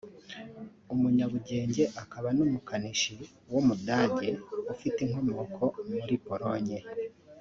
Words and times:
umunyabugenge 0.93 1.83
akaba 2.01 2.27
n’umukanishi 2.37 3.13
w’umudage 3.51 4.29
ufite 4.73 4.97
inkomoko 5.05 5.63
muri 6.01 6.15
Pologne 6.27 6.79